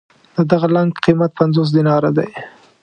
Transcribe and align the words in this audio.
د 0.35 0.37
دغه 0.51 0.67
لنګ 0.75 0.91
قېمت 1.03 1.31
پنځوس 1.39 1.69
دیناره 1.75 2.11
دی. 2.17 2.29